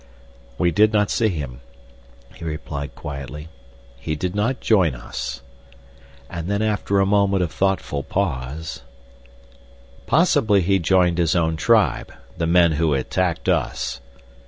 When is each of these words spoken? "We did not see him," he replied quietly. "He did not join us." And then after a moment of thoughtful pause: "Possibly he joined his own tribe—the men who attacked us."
"We 0.57 0.71
did 0.71 0.93
not 0.93 1.11
see 1.11 1.27
him," 1.27 1.59
he 2.33 2.43
replied 2.43 2.95
quietly. 2.95 3.49
"He 3.99 4.15
did 4.15 4.33
not 4.33 4.59
join 4.59 4.95
us." 4.95 5.43
And 6.27 6.47
then 6.47 6.63
after 6.63 6.99
a 6.99 7.05
moment 7.05 7.43
of 7.43 7.51
thoughtful 7.51 8.01
pause: 8.01 8.81
"Possibly 10.07 10.61
he 10.63 10.79
joined 10.79 11.19
his 11.19 11.35
own 11.35 11.55
tribe—the 11.55 12.47
men 12.47 12.71
who 12.71 12.95
attacked 12.95 13.47
us." 13.47 14.01